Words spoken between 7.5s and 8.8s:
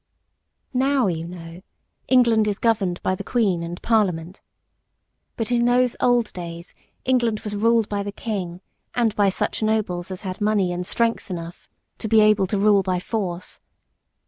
ruled by the King